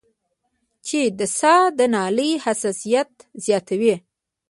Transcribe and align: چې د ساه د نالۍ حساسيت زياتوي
چې 0.87 1.01
د 1.19 1.21
ساه 1.39 1.63
د 1.77 1.79
نالۍ 1.93 2.31
حساسيت 2.45 3.11
زياتوي 3.45 3.95